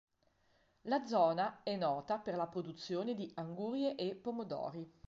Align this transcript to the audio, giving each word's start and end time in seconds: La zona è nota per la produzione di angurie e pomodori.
La 0.85 1.05
zona 1.05 1.61
è 1.61 1.75
nota 1.75 2.17
per 2.17 2.33
la 2.35 2.47
produzione 2.47 3.13
di 3.13 3.29
angurie 3.35 3.93
e 3.93 4.15
pomodori. 4.15 4.91